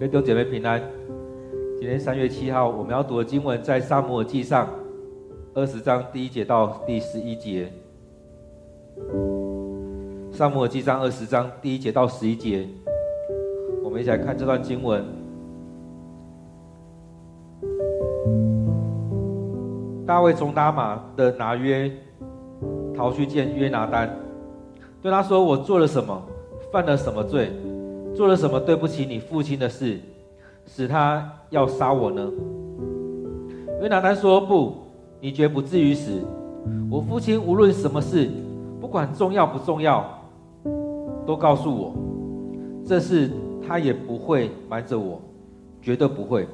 [0.00, 0.80] 各位弟兄姐妹平安。
[1.78, 4.66] 今天三月七号，我们要读的经文在《撒母耳记上》
[5.52, 7.70] 二十章第一节到第十一节。
[10.34, 12.66] 《撒母耳记上》二十章第一节到十一节，
[13.84, 15.04] 我们一起来看这段经文。
[20.06, 21.92] 大卫从拉玛的拿约
[22.96, 24.10] 逃去见约拿单，
[25.02, 26.22] 对他说：“我做了什么？
[26.72, 27.50] 犯了什么罪？
[28.14, 29.98] 做了什么对不起你父亲的事，
[30.66, 32.30] 使他要杀我呢？”
[33.80, 34.74] 约拿单说：“不，
[35.20, 36.20] 你绝不至于死。
[36.90, 38.28] 我父亲无论什么事，
[38.80, 40.04] 不管重要不重要，
[41.26, 41.94] 都告诉我。
[42.84, 43.30] 这事
[43.66, 45.20] 他也不会瞒着我，
[45.80, 46.46] 绝对不会。”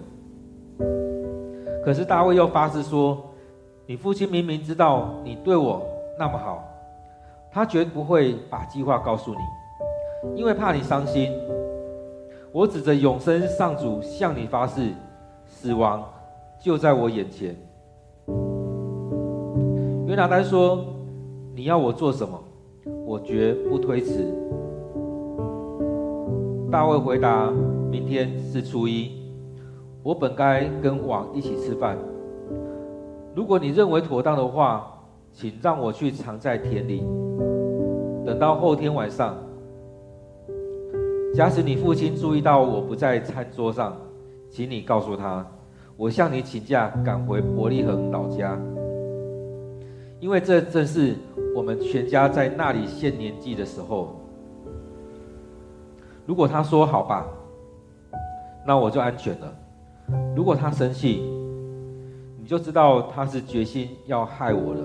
[1.84, 3.18] 可是大卫又发誓说
[3.86, 5.84] ：“你父亲明明知道你对我
[6.18, 6.62] 那么好。”
[7.50, 11.32] 他绝不会把计划告诉你，因为怕你伤心。
[12.56, 14.90] 我指着永生上主向你发誓，
[15.44, 16.02] 死亡
[16.58, 17.54] 就在我眼前。
[20.06, 20.82] 约拿单说
[21.54, 22.42] ：“你要我做什么？
[23.04, 24.24] 我绝不推辞。”
[26.72, 27.52] 大卫回答
[27.92, 29.10] ：“明天是初一，
[30.02, 31.98] 我本该跟王一起吃饭。
[33.34, 34.98] 如果你认为妥当的话，
[35.30, 37.04] 请让我去藏在田里。”
[38.24, 39.34] 等到后天晚上，
[41.36, 43.94] 假使你父亲注意到我不在餐桌上，
[44.48, 45.46] 请你告诉他，
[45.94, 48.58] 我向你请假赶回伯利恒老家，
[50.18, 51.14] 因为这正是
[51.54, 54.18] 我们全家在那里献年祭的时候。
[56.24, 57.26] 如果他说好吧，
[58.66, 59.46] 那我就安全了；
[60.34, 61.20] 如果他生气，
[62.40, 64.80] 你就知道他是决心要害我了。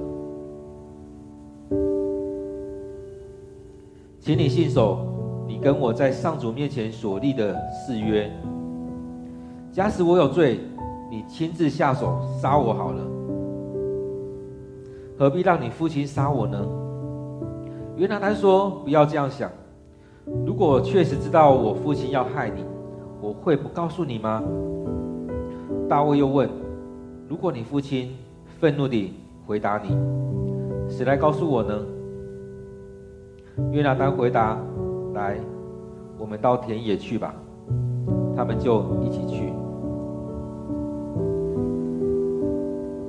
[4.19, 5.10] 请你信守
[5.51, 8.31] 你跟我在上主面前所立的誓约。
[9.69, 10.61] 假使我有罪，
[11.09, 13.03] 你亲自下手杀我好了，
[15.19, 16.57] 何必让你父亲杀我呢？
[17.97, 19.51] 约拿单说：“不要这样想。
[20.45, 22.63] 如果确实知道我父亲要害你，
[23.19, 24.41] 我会不告诉你吗？”
[25.89, 26.49] 大卫又问
[27.27, 28.15] ：“如果你父亲
[28.57, 29.89] 愤怒地回答你，
[30.87, 31.77] 谁来告诉我呢？”
[33.73, 34.57] 约拿单回答
[35.13, 35.37] ：“来，
[36.17, 37.33] 我们到田野去吧。”
[38.35, 39.53] 他们就一起去。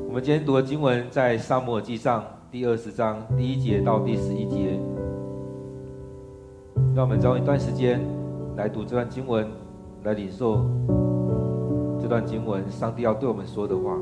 [0.08, 2.20] 我们今天读的经文在《撒母耳记上》
[2.50, 4.78] 第二十章第一节到第十一节。
[6.94, 8.00] 让我们再用一段时间
[8.56, 9.48] 来读这段经文，
[10.02, 10.66] 来领受
[11.98, 13.96] 这段经文，上帝要对我们说的话。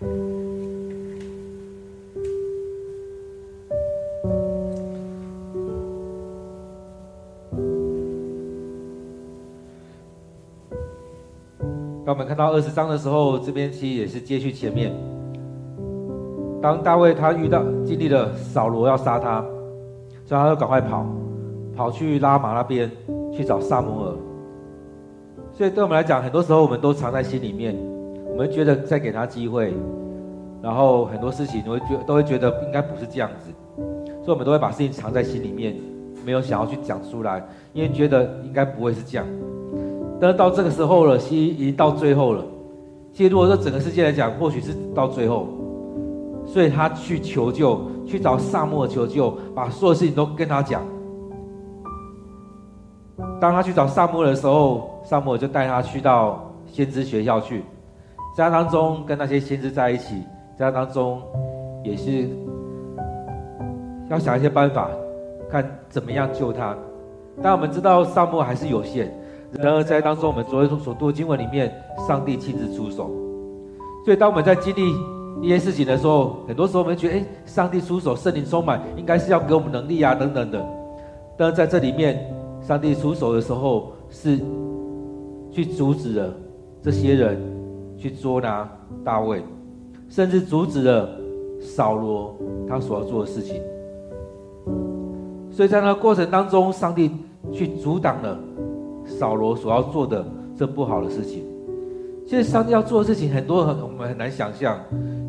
[0.00, 0.08] 当
[12.06, 14.94] 我们看到二十章的时候，这边其实也是接续前面。
[16.62, 19.44] 当大卫他遇到经历了扫罗要杀他，
[20.24, 21.04] 所以他就赶快跑，
[21.76, 22.90] 跑去拉玛那边
[23.32, 24.14] 去找撒母耳。
[25.52, 27.76] 所以对我们来讲，很多时候我们都藏在心里面，
[28.38, 29.74] 我们觉得再给他机会，
[30.62, 33.50] 然后很多事情都会觉都会觉得应该不是这样子，
[34.22, 35.74] 所以我们都会把事情藏在心里面，
[36.24, 39.26] 没有想要去讲出来，因为觉得应该不会是这样。
[40.20, 42.44] 但是到这个时候了，其实已经到最后了。
[43.12, 45.48] 其实如果说整个世界来讲，或许是到最后，
[46.46, 50.80] 所以他去求救，去找撒母耳求救，把所有事情都跟他讲。
[53.40, 57.64] 当他去找撒母耳的时候，撒母耳就带他去到先知学校去，
[58.38, 60.22] 在当中跟那些先知在一起，
[60.56, 61.20] 在他当中
[61.82, 62.28] 也是
[64.08, 64.88] 要想一些办法，
[65.50, 66.72] 看怎么样救他。
[67.42, 69.12] 但我们知道撒母耳还是有限。
[69.50, 71.74] 然而，在当中，我们昨天所读的经文里面，
[72.06, 73.10] 上帝亲自出手。
[74.04, 74.94] 所以，当我们在经历
[75.42, 80.64] 一些事情的时候，很多时候我们觉得，哎，上帝出手，圣灵充满，应该是要给我们能力啊，等等的。
[81.36, 82.24] 但是在这里面，
[82.60, 84.38] 上帝出手的时候，是
[85.50, 86.32] 去阻止了
[86.80, 87.36] 这些人
[87.98, 88.66] 去捉拿
[89.04, 89.42] 大卫，
[90.08, 91.10] 甚至阻止了
[91.60, 92.34] 扫罗
[92.66, 93.60] 他所要做的事情。
[95.50, 97.10] 所以在那过程当中，上帝
[97.52, 98.38] 去阻挡了。
[99.10, 100.22] 扫罗所要做的
[100.54, 101.42] 这不好的事情，
[102.26, 104.78] 其实上帝要做的事情很多很我们很难想象，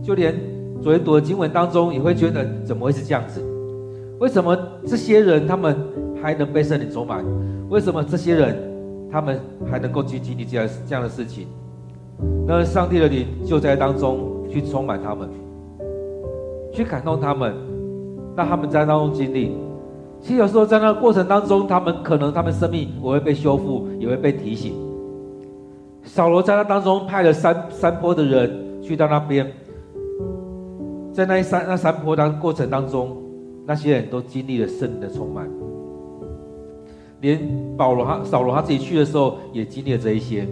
[0.04, 0.36] 就连
[0.82, 3.42] 昨天读的经文当中也会觉得怎么会是这样子？
[4.20, 4.54] 为什么
[4.86, 5.78] 这些人他们
[6.22, 7.24] 还能被圣灵充满？
[7.70, 9.40] 为什么这些人他们
[9.72, 11.48] 还能够去经历这样这样的事情？
[12.46, 15.30] 那上帝的灵就在当中去充满他们，
[16.74, 17.54] 去感动他们，
[18.36, 19.56] 让他们在当中经历。
[20.22, 24.74] 其实有时候在那个过程当中，他们可能他们生命也会被修复，也会被提醒。
[26.04, 29.50] 扫罗在那当中派了三三坡的人去到那边，
[31.14, 33.16] 在那三那三坡当过程当中，
[33.66, 35.48] 那些人都经历了圣灵的充满。
[37.22, 37.40] 连
[37.78, 40.48] 保罗他扫罗他自己去的时候，也经历了这一些。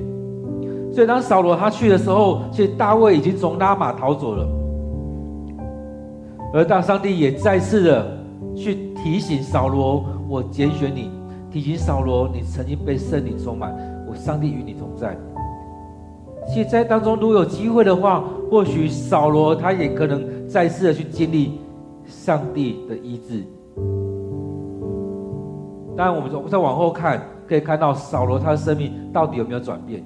[0.98, 4.48] 所以当扫罗他去的时候，其实大卫已经从拉玛逃走了，
[6.52, 8.18] 而大上帝也再次的
[8.56, 8.88] 去。
[8.96, 11.12] 提醒扫罗，我拣选你；
[11.52, 13.72] 提醒扫罗，你曾经被圣灵充满，
[14.10, 15.16] 我上帝与你同在。
[16.48, 21.62] 其实，在当中，如果有机会的话，或许扫罗他也可能再次的去经历
[22.08, 23.44] 上帝的医治。
[25.96, 30.04] 当然，我们再往后看，可以看到扫罗他的生命到底有没有转变。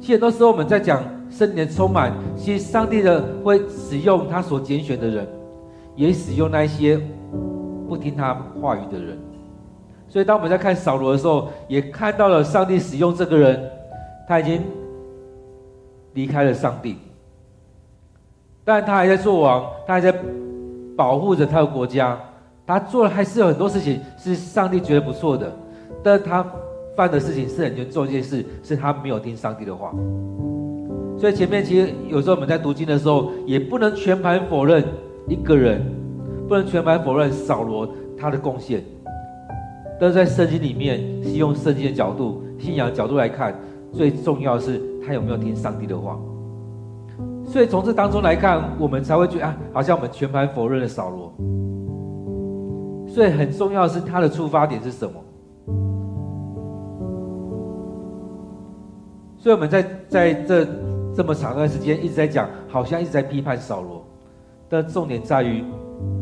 [0.00, 5.28] 其实，很多时候我们在讲圣灵充满，其实上帝的会使用他所拣选的人，
[5.94, 7.00] 也使用那些。
[7.88, 8.32] 不听他
[8.62, 9.18] 话语的人，
[10.08, 13.68] 所以当我们在看扫罗的时候，也看到了上帝使用这个人，
[14.28, 14.62] 他已经
[16.14, 16.98] 离开了上帝，
[18.64, 20.14] 但他还在做王，他还在
[20.96, 22.16] 保护着他的国家，
[22.64, 25.52] 他做了还是有很多事情是上帝觉得不错的，
[26.00, 26.46] 但他
[27.00, 29.90] 犯的事情是很严重一件事，是他没有听上帝的话。
[31.16, 34.84] 所以前面其实有时候我们在读经的时候，也不能全盘否认
[35.26, 35.80] 一个人。
[36.46, 37.88] 不能全盘否认扫罗
[38.18, 38.82] 他的贡献，
[40.00, 43.54] 但是在圣经里面是用圣经的角度、信仰角度来看，
[43.92, 46.18] 最重要的是他有没有听上帝的话。
[47.46, 51.32] 所以从这当中来看，我们才会觉得啊，好像我们全盘否认了扫罗。
[53.06, 55.14] 所以很重要的是他的出发点是什么？
[59.40, 60.66] 所以我们在在这
[61.16, 64.04] 这么长段时间一直在讲，好像一直在批判扫罗，
[64.68, 65.64] 但重点在于。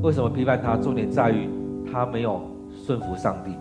[0.02, 0.76] 为什么批判他？
[0.76, 1.48] 重点在于
[1.90, 2.40] 他没有
[2.84, 3.56] 顺服上帝。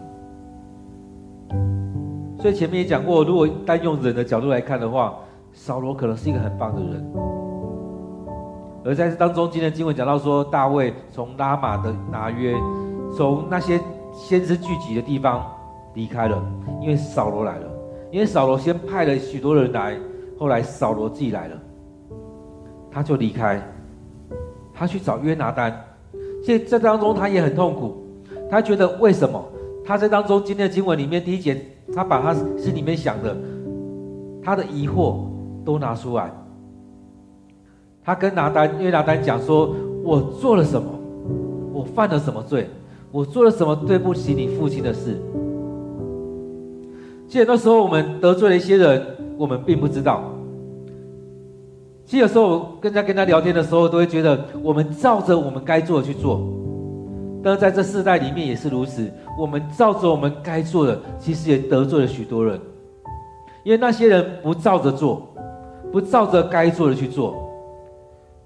[2.40, 5.16] 所以前面也讲过，如果单用人的角度来看的话，
[5.54, 7.06] 扫罗可能是一个很棒的人。
[8.84, 12.56] 而在当中，今天经文讲到说，大卫从拉玛的拿约，
[13.16, 13.80] 从那些
[14.12, 15.46] 先知聚集的地方
[15.94, 16.42] 离开了，
[16.82, 17.77] 因为扫罗来了。
[18.12, 19.98] 因为扫罗先派了许多人来，
[20.38, 21.60] 后来扫罗自己来了，
[22.90, 23.62] 他就离开，
[24.74, 25.84] 他去找约拿单。
[26.46, 28.04] 这这当中，他也很痛苦。
[28.50, 29.44] 他觉得为什么？
[29.84, 31.62] 他在当中今天的经文里面第一节，
[31.94, 33.36] 他把他心里面想的，
[34.42, 35.26] 他的疑惑
[35.66, 36.32] 都拿出来。
[38.04, 40.90] 他跟拿单，约拿单讲说：“我做了什么？
[41.74, 42.70] 我犯了什么罪？
[43.12, 45.18] 我做了什么对不起你父亲的事？”
[47.28, 49.06] 其实那时候我们得罪了一些人，
[49.38, 50.24] 我们并不知道。
[52.06, 56.42] 其实有时候我跟他跟他聊天的时候，都会觉得我们照着我们该做的去做，
[57.44, 59.06] 但是在这世代里面也是如此。
[59.38, 62.60] 我们照着我们该做的，其实也得罪了许多人，
[63.64, 65.28] 因为那些人不照着做，
[65.92, 67.36] 不照着该做的去做，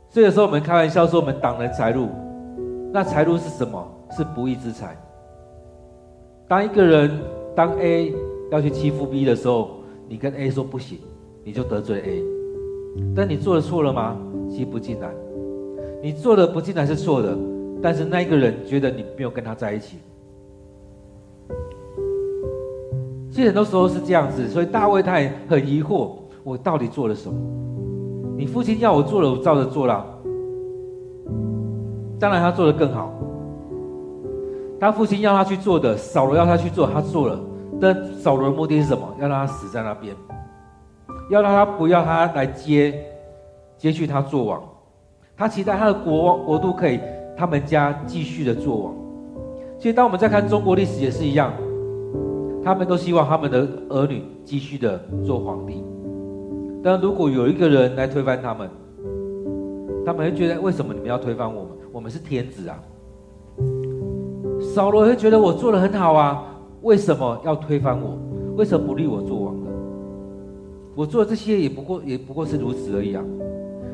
[0.09, 2.09] 所以有时候我们开玩笑说我们挡人财路，
[2.91, 3.87] 那财路是什么？
[4.17, 4.97] 是不义之财。
[6.47, 7.09] 当一个人
[7.55, 8.13] 当 A
[8.51, 10.99] 要去欺负 B 的时候，你跟 A 说不行，
[11.43, 12.23] 你就得罪 A。
[13.15, 14.17] 但你做的错了吗？
[14.49, 15.09] 其实不尽然，
[16.03, 17.37] 你做的不尽然是错的，
[17.81, 19.97] 但是那一个人觉得你没有跟他在一起。
[23.31, 26.11] 其实很多时候是这样子，所以大卫他也很疑惑，
[26.43, 27.39] 我到底做了什么？
[28.37, 30.05] 你父亲要我做了，我照着做了。
[32.19, 33.17] 当然他做的更好。
[34.77, 37.39] 他父亲要他去做的，扫罗要他去做，他做了。
[37.81, 39.03] 那扫罗的目的是什么？
[39.19, 40.15] 要让他死在那边，
[41.31, 43.03] 要让他不要他来接
[43.77, 44.61] 接续他做王。
[45.35, 46.99] 他期待他的国王国度可以
[47.35, 48.93] 他们家继续的做王。
[49.79, 51.51] 其实当我们在看中国历史也是一样。
[52.63, 55.83] 他们都希望他们的儿女继续的做皇帝，
[56.83, 58.69] 但如果有一个人来推翻他们，
[60.05, 61.71] 他们会觉得为什么你们要推翻我们？
[61.91, 62.77] 我们是天子啊！
[64.61, 66.50] 扫罗会觉得我做得很好啊，
[66.81, 68.17] 为什么要推翻我？
[68.55, 69.69] 为什么不立我做王呢？
[70.95, 73.23] 我做这些也不过也不过是如此而已啊！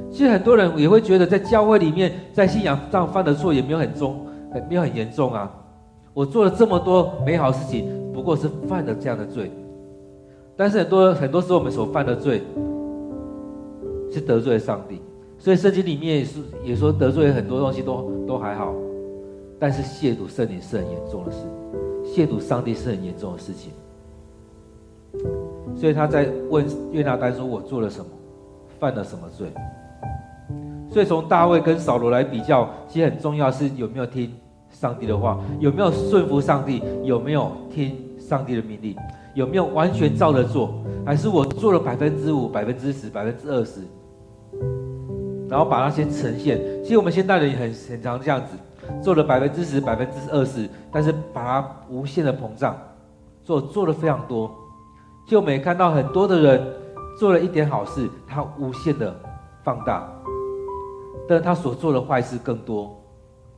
[0.09, 4.25] 其实很多人也会觉得，在教会里面，在信仰上犯的错也没有很重，
[4.69, 5.51] 没有很严重啊！
[6.13, 7.95] 我做了这么多美好事情。
[8.13, 9.51] 不过是犯了这样的罪，
[10.55, 12.41] 但是很多很多时候我们所犯的罪
[14.11, 14.99] 是得罪了上帝，
[15.37, 18.73] 所以圣经里面也是也说得罪很多东西都都还好，
[19.59, 21.45] 但是亵渎圣灵是很严重的事，
[22.15, 23.71] 亵渎上帝是很严重的事情。
[25.75, 28.05] 所以他在问约拿单说：“我做了什么？
[28.79, 29.47] 犯了什么罪？”
[30.89, 34.33] 所以从大卫跟扫罗来比较，其实很重要是有没有听
[34.71, 37.95] 上帝的话，有没有顺服上帝，有没有听。
[38.19, 38.93] 上帝的命令
[39.35, 40.83] 有没有完全照着做？
[41.05, 43.79] 还是我做了百分之五、百分之十、百分之二十，
[45.47, 46.59] 然后把那些呈现？
[46.83, 48.57] 其实我们现代人也很很常这样子，
[49.01, 52.75] 做了百分之十、百分之二十，但是把它无限的膨胀，
[53.43, 54.49] 做做了非常多。
[55.25, 56.73] 就没看到很多的人
[57.19, 59.13] 做了一点好事，他无限的
[59.63, 60.09] 放大，
[61.27, 62.97] 但他所做的坏事更多，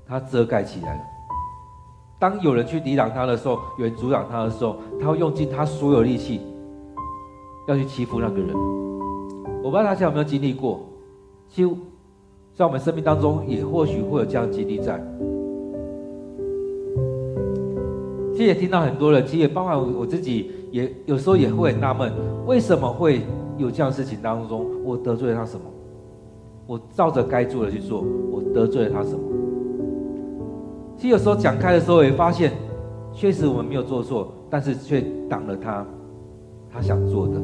[0.07, 1.01] 他遮盖起来了。
[2.17, 6.41] 当有人去抵挡他的时候，有人阻挡他的时候，他会用尽他所有力气，
[7.67, 8.53] 要去欺负那个人。
[9.61, 10.81] 我不知道大家有没有经历过，
[11.47, 11.69] 其实，
[12.59, 15.01] 在我们生命当中，也或许会有这样的经历在。
[18.33, 22.11] 其实也听到很多人，其实也包含我自己，也有时候也会很纳闷，
[22.45, 23.21] 为什么会
[23.57, 25.63] 有这样的事情当中，我得罪了他什么？
[26.67, 29.19] 我照着该做的去做，我得罪了他什么？
[30.97, 32.51] 其实有时候讲开的时候，也发现，
[33.13, 35.85] 确实我们没有做错，但是却挡了他，
[36.69, 37.35] 他想做的。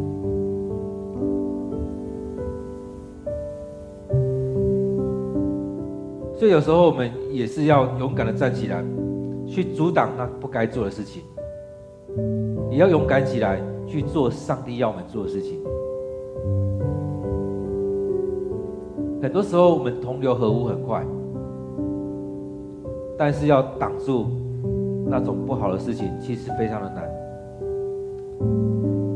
[6.45, 8.85] 所以有时候我们也是要勇敢的站起来，
[9.47, 11.23] 去阻挡那不该做的事情，
[12.69, 15.59] 也要勇敢起来去做上帝要我们做的事情。
[19.23, 21.03] 很多时候我们同流合污很快。
[23.17, 24.27] 但是要挡住
[25.07, 27.09] 那种不好的事情，其实非常的难。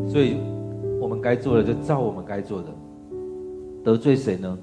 [0.09, 0.37] 所以，
[0.99, 2.69] 我们该做的就照我们该做的。
[3.83, 4.57] 得罪谁呢？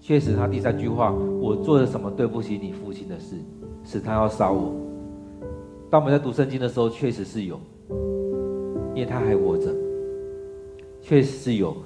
[0.00, 3.36] 确实，他第三句话，我做了什么对不起你父亲的事，
[3.84, 4.72] 使他要杀我。
[5.90, 7.60] 当我们在读圣经的时候，确实是有，
[8.94, 9.70] 因为他还活着，
[11.02, 11.76] 确实是有，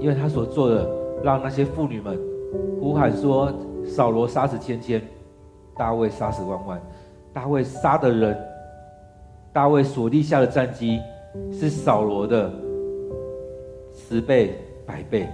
[0.00, 0.88] 因为他所做的，
[1.22, 2.18] 让那些妇女们
[2.80, 3.52] 呼喊说
[3.84, 5.00] ：“扫罗杀死千千。”
[5.76, 6.80] 大卫杀死万万，
[7.32, 8.36] 大卫杀的人，
[9.52, 10.98] 大卫所立下的战绩
[11.50, 12.52] 是扫罗的
[13.90, 14.54] 十倍、
[14.84, 15.26] 百倍。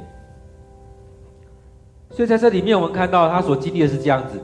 [2.18, 4.40] 所以在这里面，我们看到他所经历的是这样子，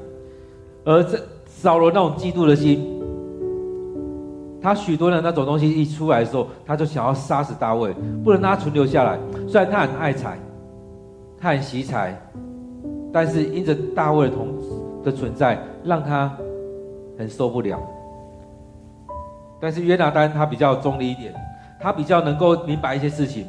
[0.84, 3.02] 而这扫罗那种嫉妒的心，
[4.62, 9.18] 他许多的那种东西一出来的时候，他就想要杀死大卫，不能让他存留下来。
[9.48, 10.38] 虽然他很爱财，
[11.36, 12.16] 他很惜财，
[13.12, 14.46] 但是因着大卫的同
[15.02, 15.58] 的存在。
[15.82, 16.32] 让他
[17.18, 17.78] 很受不了，
[19.60, 21.34] 但是约拿单他比较中立一点，
[21.80, 23.46] 他比较能够明白一些事情，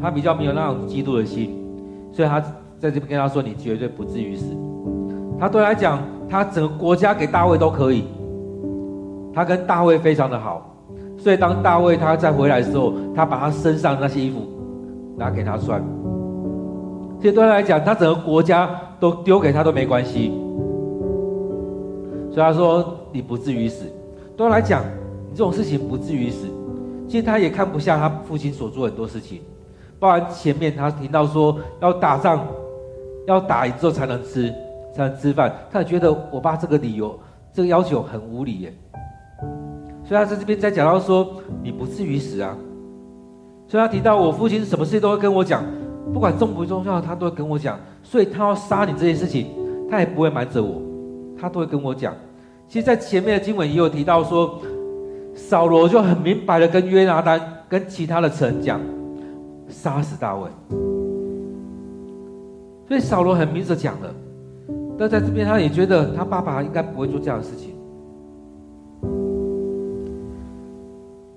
[0.00, 1.54] 他比较没有那种嫉妒的心，
[2.10, 2.42] 所以他
[2.78, 4.56] 在这边跟他说：“你绝对不至于死。”
[5.38, 8.04] 他对他来讲，他整个国家给大卫都可以，
[9.32, 10.74] 他跟大卫非常的好，
[11.16, 14.40] 所以当大卫他再回来的时候，他把他身上那些衣服
[15.16, 15.80] 拿给他穿，
[17.20, 18.68] 所以对他来讲，他整个国家
[18.98, 20.32] 都丢给他都没关系。
[22.30, 23.84] 所以他说：“你不至于死。”
[24.36, 24.82] 对他来讲，
[25.28, 26.46] 你这种事情不至于死。
[27.08, 29.40] 其实他也看不下他父亲所做很多事情，
[29.98, 32.46] 包含前面他听到说要打仗，
[33.28, 34.52] 要打赢之后才能吃，
[34.94, 35.52] 才能吃饭。
[35.70, 37.18] 他也觉得我爸这个理由、
[37.52, 38.74] 这个要求很无理耶。
[40.04, 42.56] 所以他在这边在讲到说，你不至于死啊。
[43.66, 45.62] 所以他提到我父亲什么事都会跟我讲，
[46.12, 47.78] 不管重不重要，他都会跟我讲。
[48.02, 49.48] 所以他要杀你这件事情，
[49.90, 50.80] 他也不会瞒着我，
[51.38, 52.14] 他都会跟我讲。
[52.66, 54.58] 其实，在前面的经文也有提到说，
[55.34, 58.80] 扫罗就很明白的跟约拿单跟其他的臣讲，
[59.68, 60.48] 杀死大卫。
[62.88, 64.14] 所以扫罗很明着讲了，
[64.98, 67.74] 但在这边他也觉得他爸爸应该不会做这样的事情。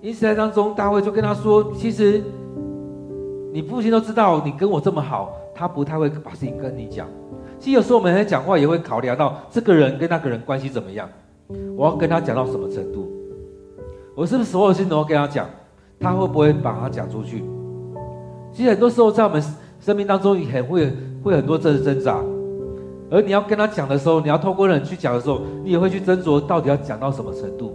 [0.02, 2.24] 因此，在当中，大卫就跟他说：“其实，
[3.54, 7.06] 你父亲都知道你跟我这么好，他不太会把事情跟你讲。
[7.60, 11.08] 其实有时候我们在讲话也会考量到这个人跟那个人关系怎么样，
[11.76, 13.12] 我要跟他讲到什么程度，
[14.16, 15.48] 我是不是所有事情都要跟他讲，
[16.00, 17.44] 他会不会把他讲出去？
[18.52, 19.44] 其实很多时候在我们
[19.80, 20.92] 生命当中也很会
[21.24, 22.20] 会很多这挣扎，
[23.10, 27.74] 而你要跟他讲的时候，你要透过人去讲的时候，你也会去斟酌到底要讲到什么程度。”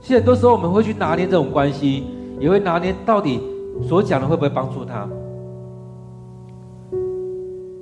[0.00, 2.04] 其实很多时候我们会去拿捏这种关系，
[2.38, 3.40] 也会拿捏到底
[3.82, 5.08] 所讲的会不会帮助他。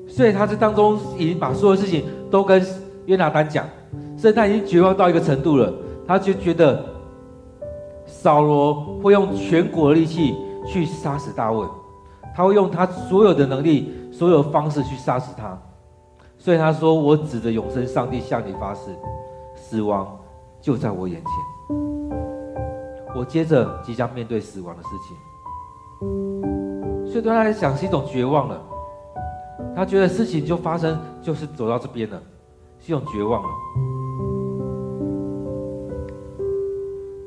[0.06, 2.64] 所以他在当中已经把所有事情都跟
[3.06, 3.66] 约拿单讲，
[4.16, 5.70] 甚至他已经绝望到一个程度了，
[6.06, 6.82] 他就觉得
[8.06, 10.34] 扫罗会用全国的力气
[10.66, 11.66] 去杀死大卫，
[12.34, 15.56] 他会用他所有的能力、所有方式去杀死他。
[16.36, 18.90] 所以他说：“我指着永生上帝向你发誓，
[19.54, 20.18] 死亡
[20.60, 21.32] 就在我眼前。”
[23.16, 25.16] 我接着即将面对死亡的事情，
[27.06, 28.60] 所以对他来讲是一种绝望了。
[29.76, 32.20] 他觉得事情就发生，就是走到这边了，
[32.80, 33.48] 是一种绝望了。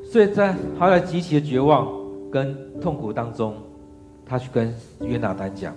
[0.04, 1.88] 所以在他在极其的绝望
[2.30, 3.54] 跟痛苦当中，
[4.28, 5.74] 他去跟约拿单讲。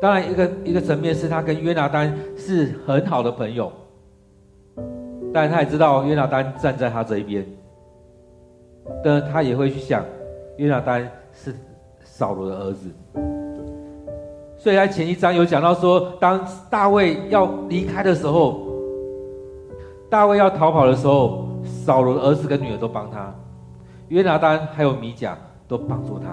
[0.00, 3.72] 当然，一个一个层面是他跟约拿单是很好的朋友，
[5.32, 7.46] 但他也知道约拿单站在他这一边。
[9.04, 10.02] 但他也会去想，
[10.56, 11.54] 约拿单是
[12.02, 12.90] 扫罗的儿子，
[14.56, 18.66] 所以在前一章有讲到说，当大卫要离开的时候，
[20.08, 23.34] 大卫要逃跑的时候，扫罗的儿子跟女儿都帮他，
[24.08, 25.36] 约拿单还有米甲
[25.68, 26.30] 都帮助他。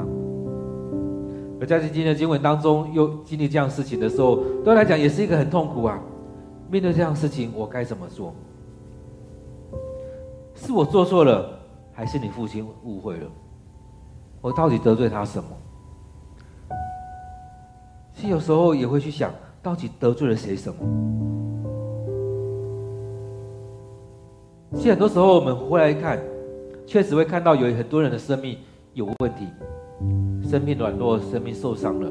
[1.60, 6.00] 而在今天的经文当中，又经历这样事情的时候，对他来讲也是一个很痛苦啊。
[6.70, 8.34] 面对这样事情，我该怎么做？
[10.56, 11.60] 是我做错了？
[11.94, 13.28] 还是你父亲误会了，
[14.42, 15.50] 我到底得罪他什么？
[18.14, 19.32] 其实有时候也会去想，
[19.64, 20.76] 到底得罪了谁什么？
[24.74, 26.20] 其实很多时候我们回来看，
[26.86, 28.58] 确实会看到有很多人的生命
[28.94, 29.48] 有问题，
[30.50, 32.10] 生命软弱，生命受伤了。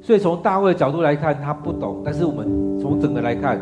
[0.00, 3.60] 所以从大卫的角度来看，他不懂；但是我们从整个来看，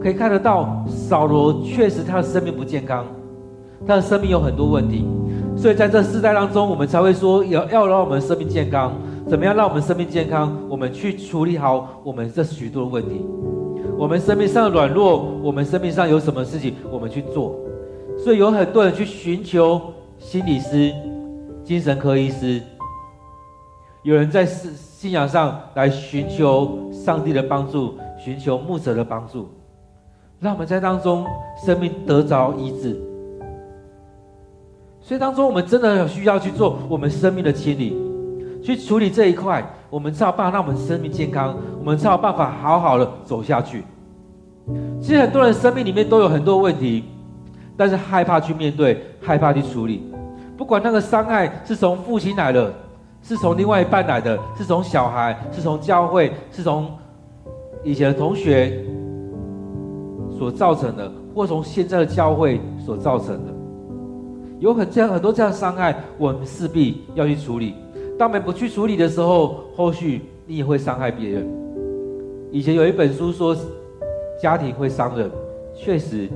[0.00, 3.04] 可以看得到，扫罗确实他的生命不健康。
[3.84, 5.04] 他的生命有很多问题，
[5.56, 8.92] 所以在这世代当中，我们才会说要要让我们生命健康。
[9.26, 10.56] 怎么样让我们生命健康？
[10.68, 13.24] 我们去处理好我们这许多的问题。
[13.98, 17.56] 我们生命上的软弱，我们生命上有什么事情，我们去做。
[18.18, 19.80] 所以有很多人去寻求
[20.18, 20.92] 心理师、
[21.64, 22.60] 精神科医师，
[24.02, 29.48] 有人在信信仰上来寻求上帝的帮助，寻求牧者的帮助，
[30.40, 31.24] 让我们在当中
[31.64, 33.00] 生命得着医治。
[35.00, 37.96] 所以当中，我们真的有需要去做我们生命的清理，
[38.62, 43.84] 去处理这一块，我们才有办法让我们生命健康，我们才有办法好好的走下去。
[45.00, 47.04] 其实很多人生命里面都有很多问题，
[47.76, 50.11] 但是害怕去面对，害怕去处理。
[50.62, 52.72] 不管那个伤害是从父亲来的，
[53.20, 56.88] 是从另外一半来的，是从小孩，是从教会，是从
[57.82, 58.80] 以前的同学
[60.38, 63.52] 所造成的，或从现在的教会所造成的。
[64.60, 67.74] 有很这样很多这样的伤害，我们势必要去处理。
[68.16, 71.44] 当我们不去处理的时候，后续你也会伤害别人。
[72.52, 73.56] 以前有一本书说，
[74.40, 75.28] 家庭会伤人，
[75.74, 76.30] 确实，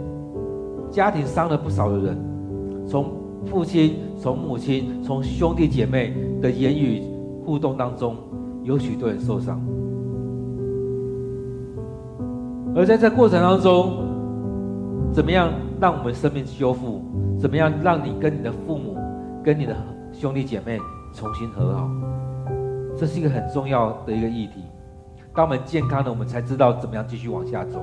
[0.91, 2.19] 家庭伤了不少的人。
[2.89, 3.13] 从
[3.49, 3.95] 父亲、
[4.27, 6.13] 从母亲、从兄弟姐妹
[6.43, 7.01] 的言语
[7.45, 8.17] 互动当中，
[8.65, 9.65] 有许多人受伤。
[12.75, 14.05] 而在这过程当中，
[15.13, 17.03] 怎么样让我们生命修复？
[17.39, 18.97] 怎么样让你跟你的父母、
[19.45, 19.77] 跟你的
[20.13, 20.77] 兄弟姐妹
[21.15, 21.89] 重新和好？
[22.97, 24.65] 这是一个很重要的一个议题。
[25.33, 27.79] 当我们健康了，我们才知道怎么样继续往下走。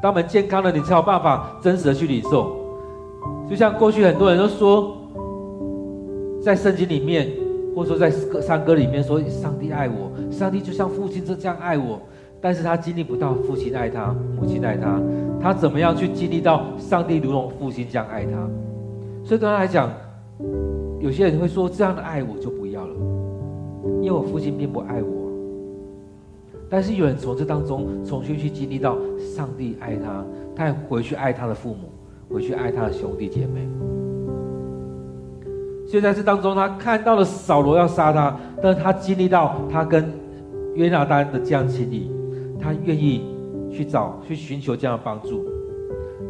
[0.00, 2.56] 当我们健康了，你才有办法真实的去领受。
[3.46, 4.96] 就像过去很多人都说，
[6.42, 7.28] 在圣经里面
[7.74, 12.00] 或者说在歌山歌里面说上帝爱我，上帝就像父亲这样爱我，
[12.40, 15.00] 但是他经历不到父亲爱他，母亲爱他，
[15.40, 18.48] 他怎么样去经历到上帝如同父亲这样爱他？
[19.22, 19.92] 所以对他来讲，
[20.98, 22.94] 有些人会说这样的爱我就不要了，
[24.00, 25.20] 因为我父亲并不爱我。
[26.68, 30.24] 但是有人从这当中重新去经历到上帝爱他，
[30.56, 31.90] 他也回去爱他的父母，
[32.34, 33.68] 回去爱他的兄弟姐妹。
[35.90, 40.08] 所以在这当中，他看到了扫罗要杀他，但是他经历到他跟
[40.76, 42.08] 约拿单的这样情谊，
[42.60, 43.24] 他愿意
[43.72, 45.44] 去找、去寻求这样的帮助，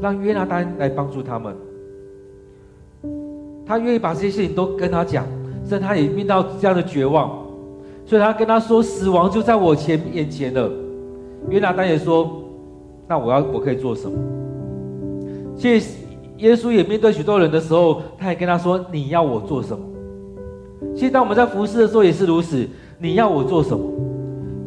[0.00, 1.54] 让约拿单来帮助他们。
[3.66, 5.26] 他愿意把这些事情都跟他讲，
[5.68, 7.30] 甚至他也遇到这样的绝望。
[8.06, 10.72] 所以他跟他说：“死亡就在我前眼前了。”
[11.50, 12.42] 约拿单也说
[13.06, 14.16] ：“那我要我可以做什么？”
[15.54, 15.98] 其实
[16.40, 19.84] 耶稣也面对许多人的时候，他也跟他说：“你要我做什么？”
[20.96, 22.66] 其实当我们在服侍的时候也是如此。
[23.02, 23.82] 你要我做什么？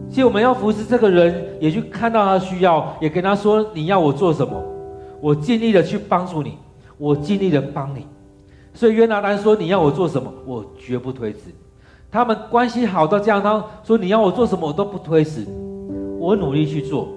[0.09, 4.59] 其实我们要服侍这个人，也去看到他需要，也跟他说：“你要我做什么？
[5.21, 6.57] 我尽力的去帮助你，
[6.97, 8.07] 我尽力的帮你。”
[8.73, 10.33] 所以约拿单说：“你要我做什么？
[10.47, 11.51] 我绝不推辞。”
[12.09, 15.45] 他们关系好到这样，他说：“你要我做什么，我都不推辞，
[16.19, 17.09] 我努力去做。”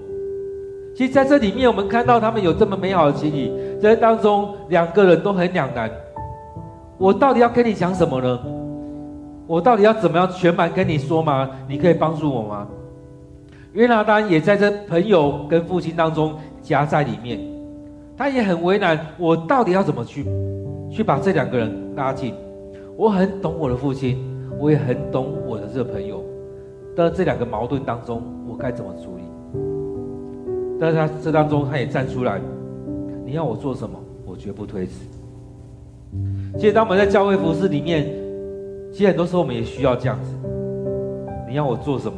[0.95, 5.91] 其实，在这里面，我们看到他们有这么美好的情谊，这当中两个人都很两难。
[6.99, 8.41] 我到底要跟你讲什么呢？
[9.47, 11.51] 我到底要怎么样全盘跟你说吗？
[11.69, 12.67] 你可以帮助我吗？
[13.73, 17.39] 约拿单也在这朋友跟父亲当中夹在里面，
[18.17, 18.99] 他也很为难。
[19.19, 20.25] 我到底要怎么去
[20.91, 22.35] 去把这两个人拉近？
[22.97, 24.33] 我很懂我的父亲。
[24.59, 26.25] 我也很懂我的这个朋友，
[26.97, 29.23] 但这两个矛盾当中，我该怎么处理？
[30.81, 32.41] 但是他这当中，他也站出来，
[33.27, 35.05] 你要我做什么，我绝不推辞。
[36.57, 38.07] 其实当我们在教会服事里面，
[38.93, 40.31] 其实很多时候我们也需要这样子，
[41.49, 42.17] 你要我做什么，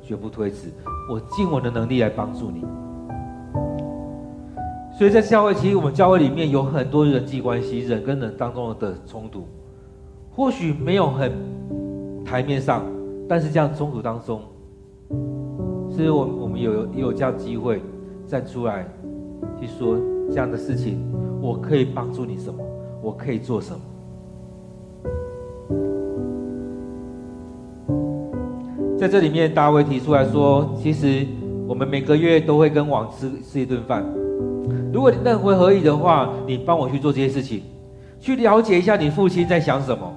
[0.00, 0.70] 绝不推辞，
[1.12, 2.64] 我尽我的能力来帮助你。
[4.96, 9.46] 所以在教会，其实我们教会里面有很多人际关系，人跟人当中的冲突。
[10.30, 11.30] 或许没有很
[12.24, 12.82] 台面上，
[13.28, 14.40] 但是这样冲突当中，
[15.94, 17.82] 是我我们有有有这样机会
[18.26, 18.88] 站出来
[19.60, 19.96] 去说
[20.30, 20.98] 这样的事情，
[21.40, 22.64] 我可以帮助你什么？
[23.02, 23.80] 我可以做什么？
[28.98, 31.24] 在这里面，大卫提出来说，其实
[31.68, 34.04] 我们每个月都会跟王吃吃一顿饭。
[34.92, 37.62] 如果你认为可以的话，你帮我去做这些事情，
[38.18, 40.12] 去了解一下你父亲在想什么。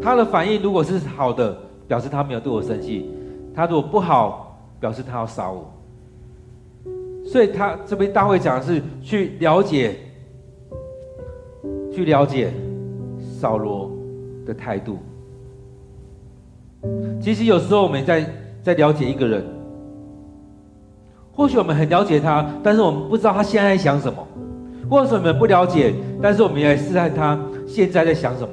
[0.00, 1.56] 他的反应如果是好的，
[1.88, 3.10] 表示他没有对我生气；
[3.52, 5.68] 他如果不好，表示他要杀我。
[7.36, 9.94] 所以他这边大卫讲的是去了解，
[11.94, 12.50] 去了解
[13.20, 13.90] 扫罗
[14.46, 14.96] 的态度。
[17.20, 18.24] 其实有时候我们在
[18.62, 19.44] 在了解一个人，
[21.30, 24.26] 或许我们很了解他，但是我们不知道他现在在想什么；
[24.88, 28.48] 或者我们不了解，但是我们也试探他现在在想什么。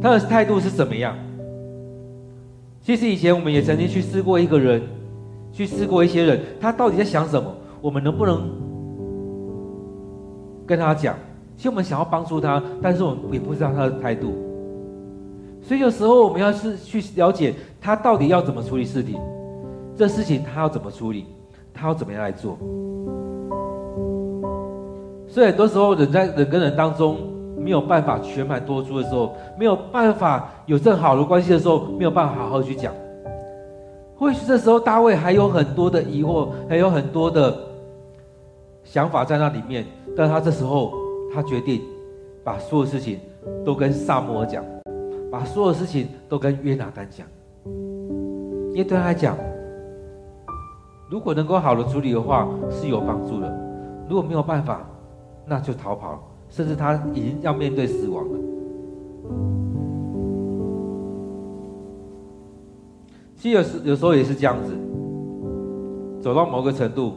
[0.00, 1.12] 他的态度是怎么样？
[2.80, 4.80] 其实以前我们也曾经去试过一个人，
[5.52, 7.52] 去试过一些人，他到底在想什么？
[7.84, 8.40] 我们能不能
[10.66, 11.14] 跟他讲？
[11.54, 14.32] 其实我们想要帮助他，但是我们也不知道他的态度。
[15.60, 19.20] 所以有时候我们要是去了解他到底要怎么处理事情，
[19.94, 21.26] 这事情他要怎么处理，
[21.74, 22.56] 他要怎么样来做？
[25.28, 27.18] 所以很多时候人在人跟人当中。
[27.56, 32.92] 没有办法全盘托出的时候，没有办法有这好的关系的时候，没有办法好好去讲。
[34.18, 37.56] 或许这时候大卫还有很多的疑惑，还有很多的
[38.94, 39.84] 想法在那里面，
[40.16, 40.92] 但他这时候
[41.34, 41.82] 他决定
[42.44, 43.18] 把所有事情
[43.64, 44.64] 都跟撒母耳讲，
[45.32, 47.26] 把所有事情都跟约拿单讲，
[48.70, 49.36] 因为对他来讲，
[51.10, 53.52] 如果能够好的处理的话是有帮助的，
[54.08, 54.88] 如果没有办法，
[55.44, 56.30] 那就逃跑。
[56.48, 58.38] 甚至他已经要面对死亡了。
[63.34, 64.72] 其实有时有时候也是这样子，
[66.22, 67.14] 走到某个程度，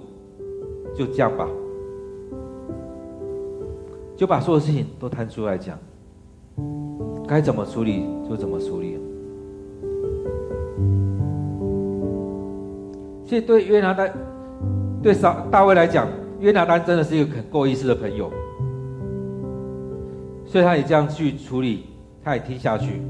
[0.96, 1.48] 就这样吧，
[4.18, 5.78] 就把所有事情都摊出来讲，
[7.28, 8.98] 该怎么处理就怎么处理。
[13.24, 14.12] 所以对约拿单，
[15.04, 16.08] 对撒大卫来讲，
[16.40, 18.32] 约拿单真的是一个很够意思的朋友。
[20.48, 21.84] 所以他也这样去处理，
[22.24, 23.02] 他也听下去，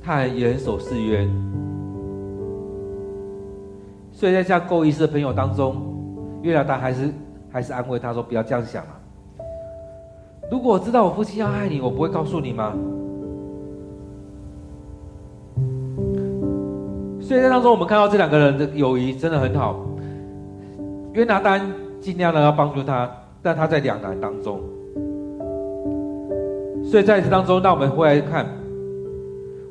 [0.00, 1.28] 他也很守誓约。
[4.12, 5.76] 所以在这样够意思的朋友当中，
[6.42, 7.10] 约拿单还是
[7.56, 9.00] 还是安慰他说：“不要这样想啊，
[10.50, 12.74] 如果我知道我父亲要害你，我不会告诉你吗？
[17.18, 19.74] 所以在当中，我们看到这两个人的友谊真的很好。
[21.14, 21.62] 约拿单
[21.98, 23.10] 尽量的要帮助他，
[23.42, 24.60] 但他在两难当中。
[26.84, 28.46] 所以在这当中，那我们回来看，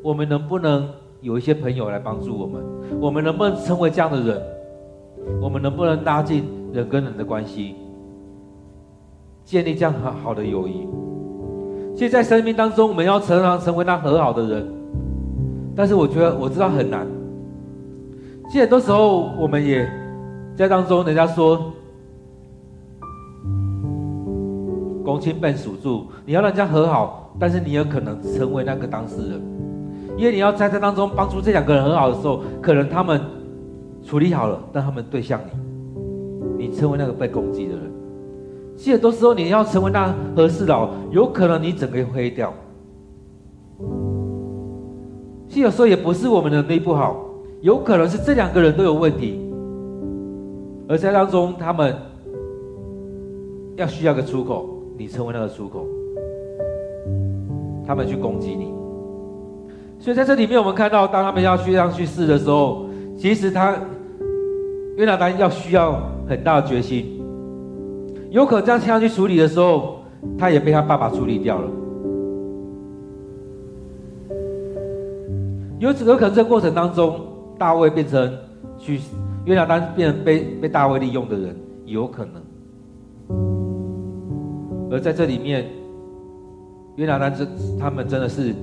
[0.01, 0.89] 我们能不能
[1.21, 2.63] 有一些朋友来帮助我们？
[2.99, 4.41] 我们能不能成为这样的人？
[5.39, 6.45] 我们能不能拉近
[6.75, 7.75] 人跟人的关系，
[9.43, 10.87] 建立这样很好的友谊？
[11.95, 14.67] 其实，在生命当中，我们要常常成为那和好的人，
[15.73, 17.07] 但是我觉得我知道很难。
[18.49, 19.89] 其实很多时候，我们也
[20.57, 21.71] 在当中，人家说
[25.05, 29.41] “公亲变属住”，你要让人家和好，但是你有可能成为那个当事人，
[30.17, 33.21] 因为你要在这当中帮助这两个人和好的时候，可能他们
[34.03, 35.51] 处理好了，但他们对向你，
[36.57, 37.91] 你成为那个被攻击的人。
[38.75, 42.53] 其实很多时候，你要成为那和事佬，有可能你整个黑掉。
[45.47, 47.21] 其实有时候也不是我们能力不好。
[47.61, 49.39] 有可能是这两个人都有问题，
[50.87, 51.95] 而在当中，他们
[53.75, 55.87] 要需要个出口，你成为那个出口，
[57.87, 58.71] 他们去攻击你。
[59.97, 62.85] 所以在这里面，我们看到，当他们要去上去试的时候，
[63.17, 63.75] 其实他
[64.97, 67.21] 约拿单要需要很大的决心。
[68.29, 69.99] 有可能这样上去处理的时候，
[70.37, 71.69] 他也被他爸爸处理掉了。
[75.79, 77.19] 有有可能这个过程当中。
[77.57, 78.37] 大卫变成
[78.77, 78.99] 去
[79.45, 82.43] 约拿单变成被被大卫利用的人，有可能。
[84.91, 85.65] 而在这里面，
[86.97, 87.47] 约拿单这
[87.79, 88.53] 他们真的是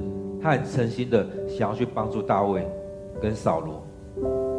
[0.42, 2.68] 他很诚心的想要去帮助大卫
[3.18, 4.51] 跟扫罗。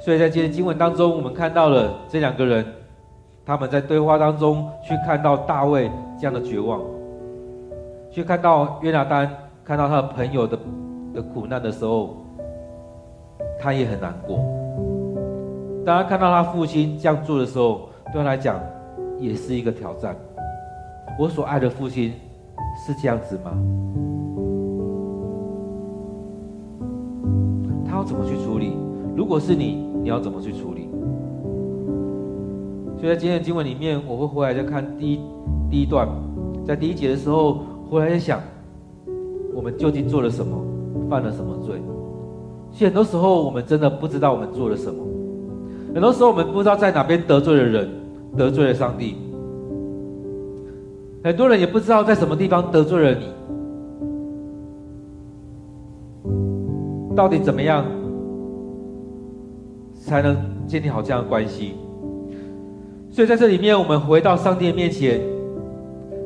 [0.00, 2.64] 所以在今天经文当中，我们看到了这两个人，
[3.44, 6.80] 他们在对话当中去看到大卫这样的绝望，
[8.10, 9.30] 去看到约拿单。
[9.62, 10.58] 看到他的朋友的
[11.14, 12.16] 的苦难的时候，
[13.60, 14.38] 他也很难过。
[15.86, 18.58] 当他看到他父亲这样做的时候，对他来讲
[19.18, 20.16] 也是一个挑战。
[21.20, 22.12] 我所爱的父亲
[22.84, 23.52] 是这样子吗？
[27.88, 28.76] 他要怎么去处理？
[29.14, 30.88] 如果是你，你要怎么去处理？
[32.98, 35.20] 所以在今天的经文里面，我会回来再看第一
[35.70, 36.08] 第一段，
[36.66, 38.40] 在第一节的时候，回来在想。
[39.54, 40.56] 我们究竟做了什么？
[41.08, 41.80] 犯了什么罪？
[42.72, 45.04] 其实很多时候，我们真的不知道我们做了什么。
[45.92, 47.88] 很多时候，我们不知道在哪边得罪了人，
[48.36, 49.16] 得罪了上帝。
[51.24, 53.26] 很多人也不知道在什么地方得罪了你。
[57.16, 57.84] 到底怎么样
[60.10, 61.76] 才能建立好这样的关系？
[63.12, 65.20] 所以在这里面，我们回到上帝面前，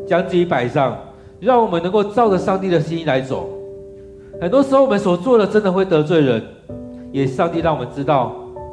[0.06, 0.96] 将自己摆上。
[1.40, 3.50] 让我们能够照着上帝的心意来走。
[4.40, 6.42] 很多时候，我们所做的真的会得罪人，
[7.12, 8.32] 也上帝让我们知道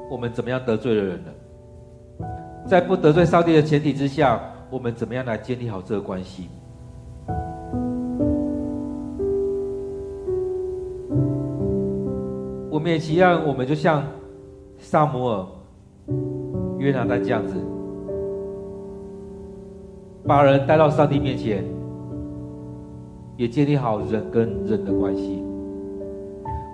[0.09, 2.27] 我们怎么样得罪了人了。
[2.65, 6.47] 在不得罪上帝的前提之下，我们怎么样来建立好这个关系？
[12.69, 14.01] 我们也一样，我们就像
[14.91, 15.45] 撒母耳、
[16.77, 17.55] 约拿单这样子，
[20.27, 21.63] 把人带到上帝面前。
[23.37, 25.41] 也建立好人跟人的关系。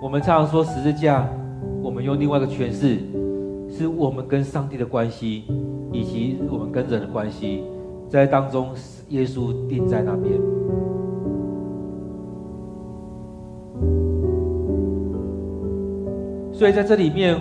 [0.02, 1.28] 我们常常说十字架，
[1.80, 2.98] 我们用另外一个诠释，
[3.70, 5.44] 是我们跟上帝的关系，
[5.92, 7.62] 以及我们跟人的关系，
[8.08, 8.70] 在当中，
[9.10, 10.34] 耶稣钉在那边。
[16.52, 17.40] 所以在这里面，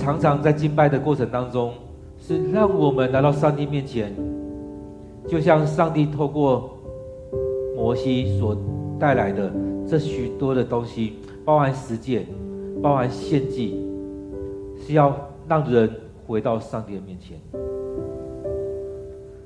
[0.00, 1.74] 常常在敬拜的过程当中，
[2.18, 4.14] 是让我们来到上帝面前，
[5.28, 6.70] 就像上帝透过。
[7.76, 8.54] 摩西所
[8.98, 9.50] 带来的
[9.88, 11.14] 这许多的东西，
[11.46, 12.26] 包含实践，
[12.82, 13.82] 包含献祭，
[14.76, 15.16] 是要
[15.48, 15.90] 让人
[16.26, 17.38] 回到上帝的面前。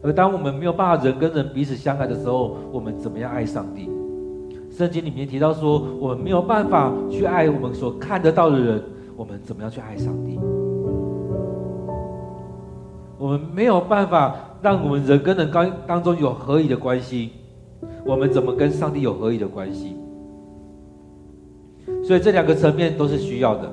[0.02, 3.88] 而当我们没有办法人跟人彼此相爱的时候，我们怎么样爱上帝？
[4.68, 8.82] 圣经里面提到说，我们没有办法去爱我们所看得到的人，
[9.16, 10.38] 我们怎么样去爱上帝？
[13.16, 17.30] 我们没有办法让我们人跟人当当中有合一的关系。
[18.04, 19.96] 我们怎么跟上帝有合一的关系？
[22.02, 23.70] 所以这两个层面都是需要的。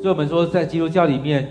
[0.00, 1.48] 所以我们说，在基督教里面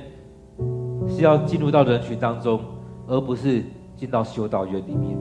[1.07, 2.59] 是要进入到人群当中，
[3.07, 3.63] 而不是
[3.95, 5.17] 进到修道院里面。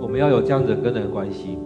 [0.00, 1.58] 我们要有这样人跟人的关系。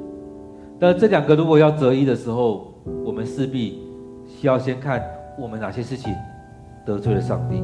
[0.80, 2.72] 但这两个如果要择一的时候，
[3.04, 3.82] 我们势必
[4.26, 5.02] 需要先看
[5.38, 6.14] 我们哪些事情
[6.84, 7.62] 得罪了上帝。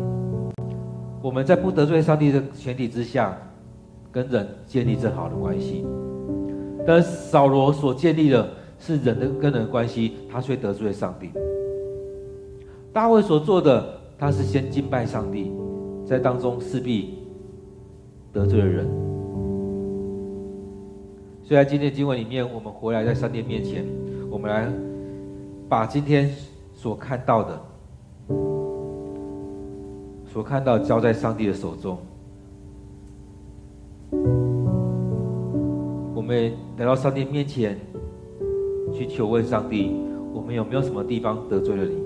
[1.22, 3.36] 我们在不得罪上帝的前提之下，
[4.12, 5.84] 跟人建立正好的关系。
[6.86, 8.46] 但扫罗所建立的
[8.78, 11.30] 是人的跟人的关系，他却得罪了上帝。
[12.92, 15.50] 大卫所做的，他是先敬拜上帝，
[16.04, 17.18] 在当中势必
[18.32, 18.86] 得罪了人。
[21.42, 23.84] 所以在今天经文里面，我们回来在上帝面前，
[24.30, 24.68] 我们来
[25.74, 26.30] 把今天
[26.72, 27.60] 所看到的。
[30.24, 31.98] 所看到交在上帝的手中，
[36.14, 37.76] 我们来到上帝面前，
[38.92, 39.96] 去求问上帝：
[40.32, 41.96] 我们有没有什么地方得罪了你？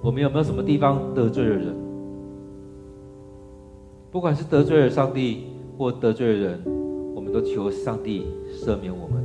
[0.00, 1.76] 我们有没有什么地方得罪了人？
[4.10, 5.44] 不管是得罪了上帝
[5.76, 6.62] 或得罪了人，
[7.14, 9.21] 我们都求上帝赦免我们。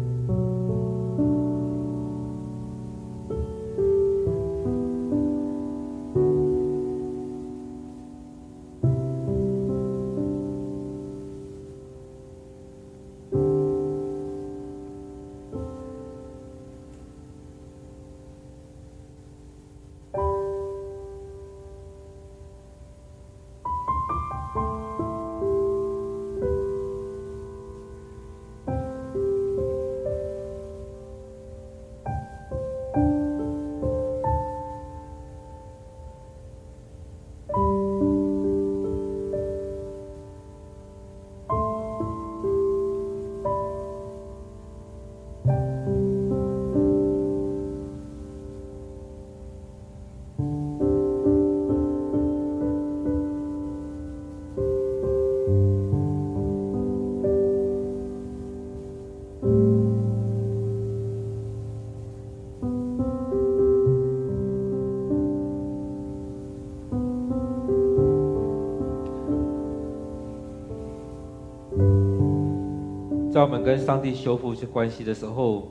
[73.37, 75.67] 在我们跟上帝修复一些关系的时候，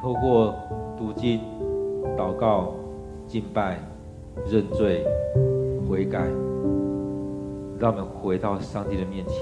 [0.00, 0.54] 透过
[0.96, 1.40] 读经、
[2.16, 2.72] 祷告、
[3.26, 3.80] 敬拜、
[4.48, 5.04] 认罪、
[5.88, 6.20] 悔改，
[7.80, 9.34] 让我们回到上帝的面前；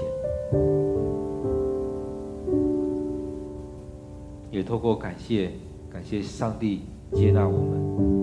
[4.49, 5.51] 也透过感谢，
[5.93, 6.81] 感谢上帝
[7.13, 8.18] 接纳我们。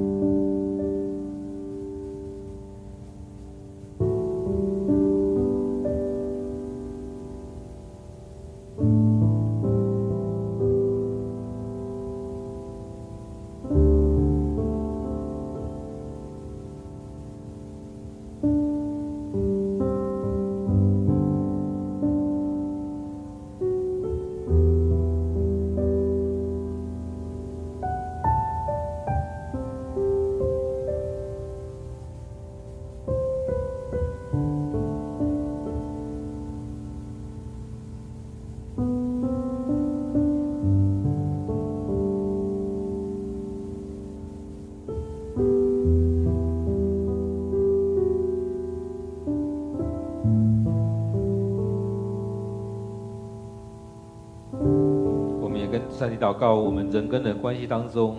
[56.17, 58.17] 祷告，我们人跟人关系当中，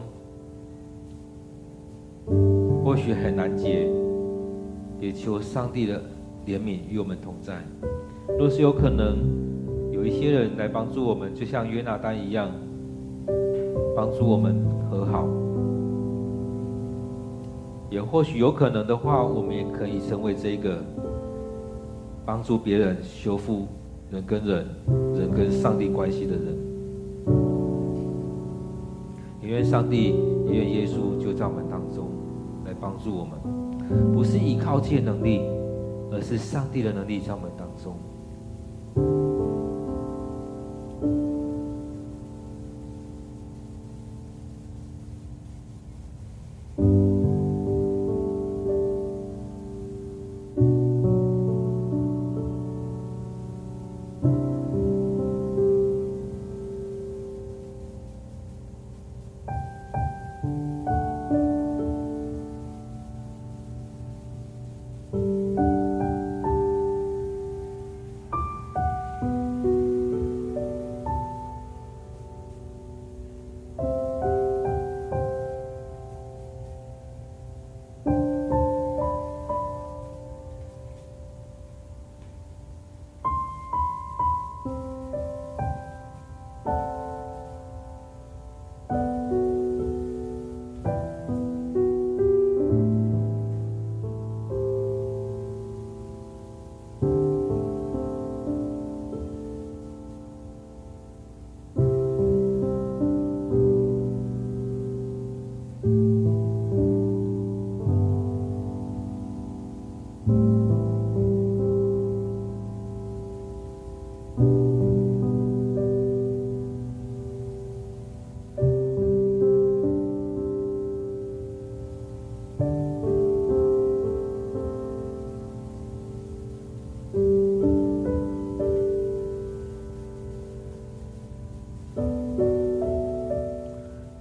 [2.83, 3.89] 或许很难解，
[4.99, 6.01] 也求上帝的
[6.45, 7.55] 怜悯与我们同在。
[8.37, 9.17] 若是有可能，
[9.91, 12.51] 有一些人来帮助我们，就像约拿单一样，
[13.95, 14.55] 帮助我们
[14.89, 15.27] 和好。
[17.89, 20.77] 也或许有可能的话，我们也可以成为这个
[22.25, 23.65] 帮助别人修复
[24.11, 24.65] 人跟人、
[25.15, 26.56] 人跟上帝关系的人。
[29.47, 30.13] 因为上帝，
[30.45, 32.09] 因为耶稣就在我们当中
[32.65, 33.39] 来帮助我们，
[34.11, 35.41] 不是依靠借能力，
[36.11, 37.95] 而是上帝的能力在我们当中。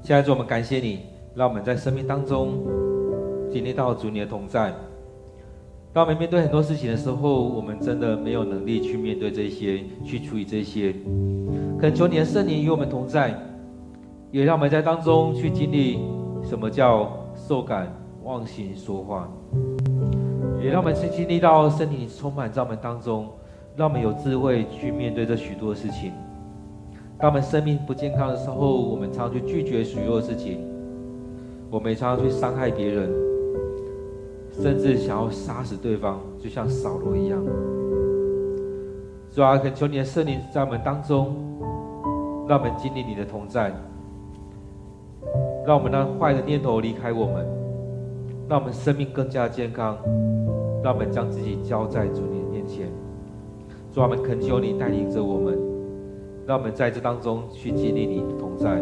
[0.06, 1.00] 现在主，我们感谢你，
[1.34, 2.64] 让我们在生命当中
[3.50, 4.72] 经历到主你的同在。
[5.92, 10.94] 当我们面对很多事情的时候，我们真的没有能力去面对这些，去处理这些。
[11.80, 13.34] 恳求你的圣灵与我们同在，
[14.30, 15.98] 也让我们在当中去经历
[16.44, 17.92] 什么叫受感
[18.22, 19.28] 忘形说话，
[20.62, 23.28] 也让我们去经历到圣灵充满在我们当中，
[23.74, 26.12] 让我们有智慧去面对这许多事情。
[27.18, 30.60] 当我们生命不健康的时候，我们常常去拒绝许多事情，
[31.70, 33.10] 我们也常常去伤害别人，
[34.52, 37.42] 甚至想要杀死对方，就像扫罗一样。
[39.30, 41.34] 主啊，恳求你的圣灵在我们当中。
[42.48, 43.72] 让我们经历你的同在，
[45.66, 47.44] 让我们那坏的念头离开我们，
[48.48, 49.98] 让我们生命更加健康，
[50.80, 52.86] 让我们将自己交在主你的面前。
[53.92, 55.58] 主啊，我们恳求你带领着我们，
[56.46, 58.80] 让我们在这当中去经历你的同在。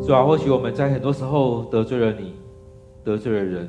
[0.00, 2.34] 主啊，或许我们在很多时候得罪了你，
[3.04, 3.68] 得罪了人，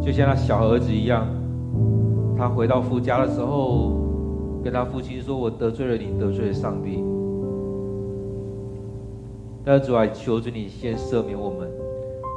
[0.00, 1.26] 就像那小儿子一样。
[2.36, 3.92] 他回到父家的时候，
[4.64, 7.04] 跟他父亲说：“我得罪了你，得罪了上帝。”
[9.64, 11.70] 但是主啊，求主你先赦免我们，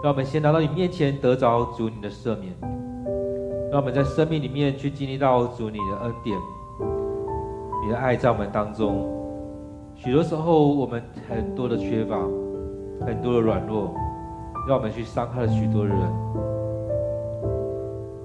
[0.03, 2.53] 让我们先来到你面前得着主你的赦免，
[3.71, 6.37] 让我们在生命里面去经历到主你的恩典，
[7.83, 9.11] 你的爱在我们当中。
[9.95, 12.17] 许多时候我们很多的缺乏，
[13.05, 13.93] 很多的软弱，
[14.67, 15.97] 让我们去伤害了许多人。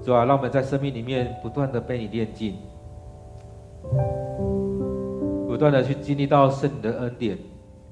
[0.03, 2.55] 主啊，让我们在生命里面不断的被你炼净，
[5.47, 7.37] 不断的去经历到圣灵的恩典，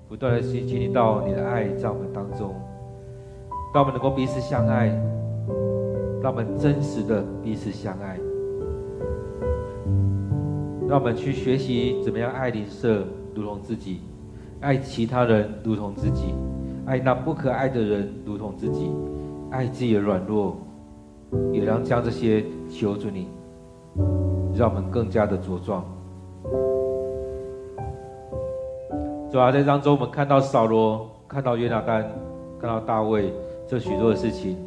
[0.07, 2.55] 不断的去经历到你的爱在我们当中，
[3.73, 4.87] 让我们能够彼此相爱，
[6.21, 8.19] 让我们真实的彼此相爱，
[10.87, 13.03] 让我们去学习怎么样爱邻舍
[13.33, 14.01] 如同自己，
[14.59, 16.33] 爱其他人如同自己，
[16.85, 18.91] 爱那不可爱的人如同自己，
[19.49, 20.57] 爱自己的软弱。
[21.53, 23.27] 也让将这些求主你，
[24.55, 25.85] 让我们更加的茁壮。
[29.31, 32.03] 主啊，在当中我们看到扫罗，看到约拿单，
[32.59, 33.31] 看到大卫
[33.67, 34.57] 这许多的事情。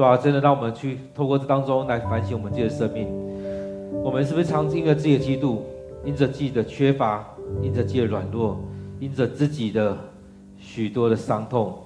[0.00, 3.06] 主啊，真的让我们去透过这当中来反省我们自己的生命。
[4.02, 5.58] 我们是不是常因着自己的嫉妒，
[6.06, 7.22] 因着自己的缺乏，
[7.60, 8.58] 因着自己的软弱，
[8.98, 9.94] 因着自己的
[10.56, 11.78] 许多的伤痛？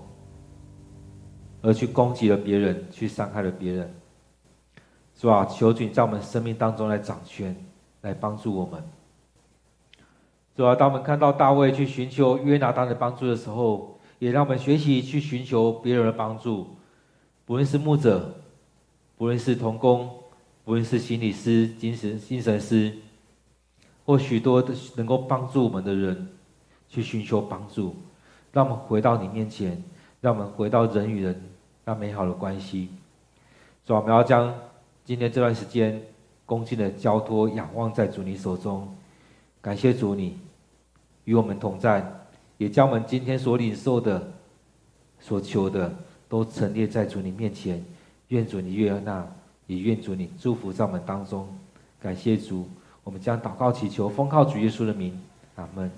[1.60, 3.92] 而去攻击了别人，去伤害了别人，
[5.16, 5.44] 是吧？
[5.46, 7.56] 求主在我们生命当中来掌权，
[8.02, 8.80] 来帮助我们。
[10.56, 10.72] 是吧？
[10.76, 16.76] 当我们看到大卫去寻求约拿单的帮助的时候，也让我们学习去寻求别人的帮助，
[17.46, 18.34] 不论是牧者，
[19.16, 20.10] 不论是童工，
[20.64, 22.92] 不论是心理师、精神精神师，
[24.04, 26.28] 或许多的能够帮助我们的人，
[26.88, 27.94] 去寻求帮助，
[28.52, 29.82] 让我们回到你面前，
[30.20, 31.40] 让我们回到人与人。
[31.86, 32.88] 那美好的关系，
[33.84, 34.54] 所以我们要将
[35.04, 36.02] 今天这段时间
[36.46, 38.88] 恭敬的交托、仰望在主你手中，
[39.60, 40.38] 感谢主你
[41.24, 42.10] 与我们同在，
[42.56, 44.32] 也将我们今天所领受的、
[45.20, 45.94] 所求的，
[46.34, 47.80] 都陈列在主你面前。
[48.30, 49.24] 愿主你悦纳，
[49.68, 51.46] 也愿主你祝福在我们当中。
[52.00, 52.68] 感谢主，
[53.04, 55.16] 我们将祷告祈求，奉靠主耶稣的名，
[55.54, 55.88] 阿门。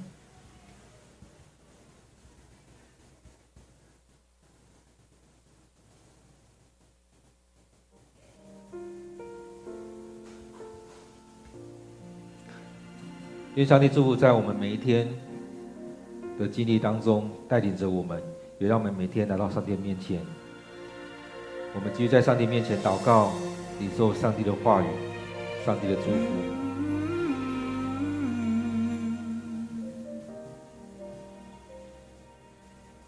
[13.55, 15.09] 愿上帝祝福在我们每一天
[16.39, 18.23] 的经历当中，带领着我们，
[18.59, 20.21] 也让我们每天来到上帝面前。
[21.75, 23.33] 我们继续在上帝面前祷告，
[23.79, 24.87] 领受上帝的话语，
[25.65, 26.66] 上帝的祝福。